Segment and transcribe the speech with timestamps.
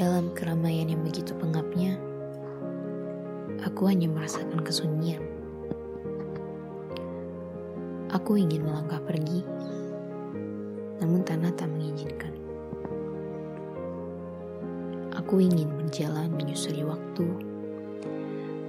[0.00, 2.00] Dalam keramaian yang begitu pengapnya,
[3.60, 5.20] aku hanya merasakan kesunyian.
[8.08, 9.44] Aku ingin melangkah pergi,
[11.04, 12.32] namun tanah tak mengizinkan.
[15.20, 17.28] Aku ingin berjalan menyusuri waktu,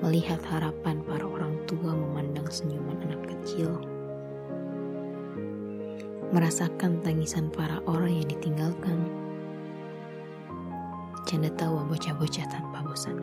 [0.03, 3.79] melihat harapan para orang tua memandang senyuman anak kecil,
[6.35, 9.30] merasakan tangisan para orang yang ditinggalkan,
[11.31, 13.15] canda tawa bocah-bocah tanpa bosan.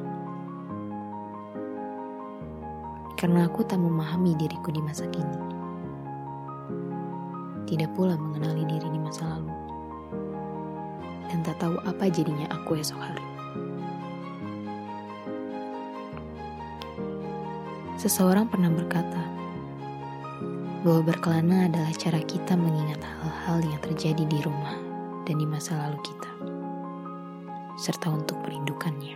[3.21, 5.37] Karena aku tak memahami diriku di masa kini.
[7.69, 9.53] Tidak pula mengenali diri di masa lalu.
[11.29, 13.27] Dan tak tahu apa jadinya aku esok hari.
[18.01, 19.20] Seseorang pernah berkata
[20.81, 24.81] bahwa berkelana adalah cara kita mengingat hal-hal yang terjadi di rumah
[25.29, 26.58] dan di masa lalu kita
[27.79, 29.15] serta untuk merindukannya.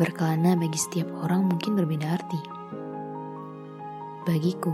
[0.00, 2.40] Berkelana bagi setiap orang mungkin berbeda arti.
[4.24, 4.72] Bagiku,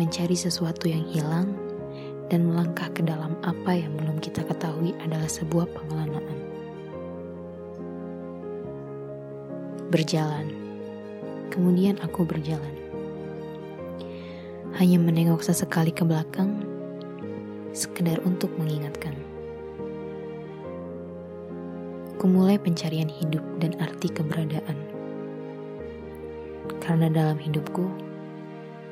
[0.00, 1.52] mencari sesuatu yang hilang
[2.32, 6.38] dan melangkah ke dalam apa yang belum kita ketahui adalah sebuah pengelanaan.
[9.92, 10.48] Berjalan,
[11.52, 12.72] kemudian aku berjalan.
[14.80, 16.64] Hanya menengok sesekali ke belakang,
[17.70, 19.13] sekedar untuk mengingatkan.
[22.24, 24.80] Kumulai pencarian hidup dan arti keberadaan.
[26.80, 27.84] Karena dalam hidupku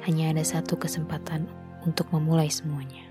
[0.05, 1.48] hanya ada satu kesempatan
[1.88, 3.08] untuk memulai semuanya.